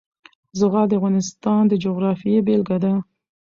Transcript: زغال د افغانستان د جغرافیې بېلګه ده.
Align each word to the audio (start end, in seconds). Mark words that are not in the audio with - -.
زغال 0.59 0.85
د 0.89 0.93
افغانستان 0.99 1.61
د 1.67 1.73
جغرافیې 1.83 2.39
بېلګه 2.47 2.77
ده. 2.83 2.93